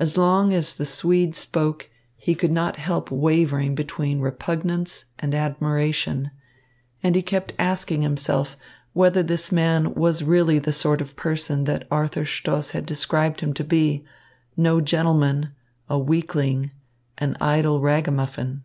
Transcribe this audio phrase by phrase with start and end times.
[0.00, 6.32] As long as the Swede spoke, he could not help wavering between repugnance and admiration,
[7.04, 8.56] and he kept asking himself
[8.94, 13.54] whether this man was really the sort of person that Arthur Stoss had described him
[13.54, 14.04] to be,
[14.56, 15.50] no gentleman,
[15.88, 16.72] a weakling,
[17.18, 18.64] an idle ragamuffin.